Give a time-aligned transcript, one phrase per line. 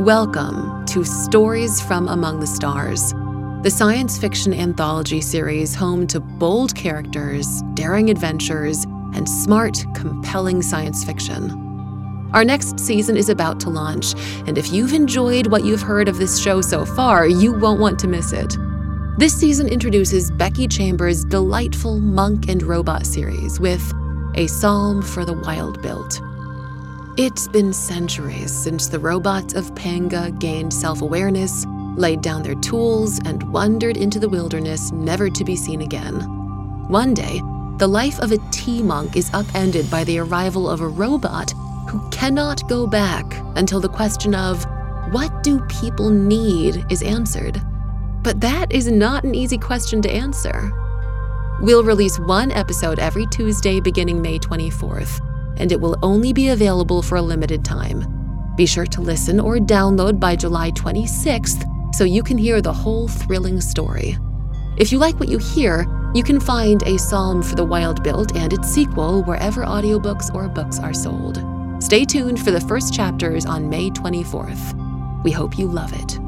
[0.00, 3.12] Welcome to Stories from Among the Stars,
[3.62, 8.82] the science fiction anthology series home to bold characters, daring adventures,
[9.14, 11.48] and smart, compelling science fiction.
[12.32, 14.14] Our next season is about to launch,
[14.48, 18.00] and if you've enjoyed what you've heard of this show so far, you won't want
[18.00, 18.56] to miss it.
[19.16, 23.92] This season introduces Becky Chambers' delightful Monk and Robot series with
[24.34, 26.20] A Psalm for the Wild Built.
[27.16, 33.20] It's been centuries since the robots of Panga gained self awareness, laid down their tools,
[33.24, 36.14] and wandered into the wilderness never to be seen again.
[36.88, 37.40] One day,
[37.78, 41.52] the life of a tea monk is upended by the arrival of a robot
[41.88, 44.64] who cannot go back until the question of,
[45.12, 47.62] what do people need, is answered.
[48.24, 50.72] But that is not an easy question to answer.
[51.60, 55.20] We'll release one episode every Tuesday beginning May 24th
[55.58, 58.06] and it will only be available for a limited time.
[58.56, 63.08] Be sure to listen or download by July 26th so you can hear the whole
[63.08, 64.16] thrilling story.
[64.76, 68.36] If you like what you hear, you can find A Psalm for the Wild Built
[68.36, 71.44] and its sequel wherever audiobooks or books are sold.
[71.80, 75.22] Stay tuned for the first chapters on May 24th.
[75.24, 76.23] We hope you love it.